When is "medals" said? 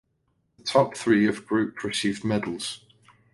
2.23-2.83